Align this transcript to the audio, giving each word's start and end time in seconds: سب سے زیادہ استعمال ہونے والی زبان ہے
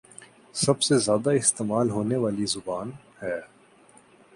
سب 0.55 0.81
سے 0.81 0.97
زیادہ 0.97 1.29
استعمال 1.31 1.89
ہونے 1.89 2.17
والی 2.17 2.45
زبان 2.45 2.91
ہے 3.21 3.39